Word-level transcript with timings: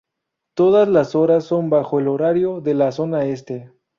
Todas 0.55 0.89
las 0.89 1.13
horas 1.13 1.43
son 1.43 1.69
bajo 1.69 1.99
el 1.99 2.07
horario 2.07 2.59
de 2.59 2.73
la 2.73 2.91
Zona 2.91 3.25
Este. 3.25 3.71